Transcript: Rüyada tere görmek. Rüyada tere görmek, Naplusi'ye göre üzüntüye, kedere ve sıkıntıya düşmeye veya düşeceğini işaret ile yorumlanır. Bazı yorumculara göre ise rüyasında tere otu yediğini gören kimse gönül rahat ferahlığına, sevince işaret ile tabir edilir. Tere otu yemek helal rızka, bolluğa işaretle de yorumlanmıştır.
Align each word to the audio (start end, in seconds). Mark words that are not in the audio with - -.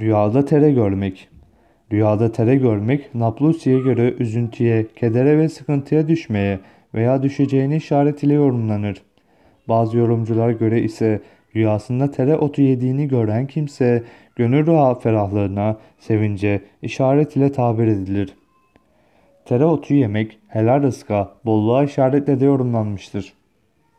Rüyada 0.00 0.44
tere 0.44 0.72
görmek. 0.72 1.28
Rüyada 1.92 2.32
tere 2.32 2.56
görmek, 2.56 3.14
Naplusi'ye 3.14 3.78
göre 3.78 4.14
üzüntüye, 4.18 4.86
kedere 4.96 5.38
ve 5.38 5.48
sıkıntıya 5.48 6.08
düşmeye 6.08 6.60
veya 6.94 7.22
düşeceğini 7.22 7.76
işaret 7.76 8.22
ile 8.22 8.34
yorumlanır. 8.34 9.02
Bazı 9.68 9.98
yorumculara 9.98 10.52
göre 10.52 10.82
ise 10.82 11.20
rüyasında 11.56 12.10
tere 12.10 12.36
otu 12.36 12.62
yediğini 12.62 13.08
gören 13.08 13.46
kimse 13.46 14.02
gönül 14.36 14.66
rahat 14.66 15.02
ferahlığına, 15.02 15.76
sevince 15.98 16.60
işaret 16.82 17.36
ile 17.36 17.52
tabir 17.52 17.86
edilir. 17.86 18.34
Tere 19.44 19.64
otu 19.64 19.94
yemek 19.94 20.38
helal 20.48 20.82
rızka, 20.82 21.34
bolluğa 21.44 21.84
işaretle 21.84 22.40
de 22.40 22.44
yorumlanmıştır. 22.44 23.32